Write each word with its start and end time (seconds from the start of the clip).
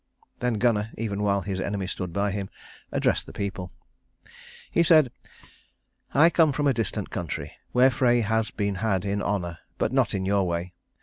Then 0.39 0.55
Gunnar, 0.55 0.89
even 0.97 1.21
while 1.21 1.41
his 1.41 1.59
enemy 1.59 1.85
stood 1.85 2.11
by 2.11 2.31
him, 2.31 2.49
addressed 2.91 3.27
the 3.27 3.33
people. 3.33 3.71
He 4.71 4.81
said, 4.81 5.11
"I 6.11 6.31
come 6.31 6.51
from 6.53 6.65
a 6.65 6.73
distant 6.73 7.11
country, 7.11 7.51
where 7.71 7.91
Frey 7.91 8.21
has 8.21 8.49
been 8.49 8.77
had 8.81 9.05
in 9.05 9.21
honour, 9.21 9.59
but 9.77 9.91
not 9.93 10.15
in 10.15 10.25
your 10.25 10.47
way. 10.47 10.73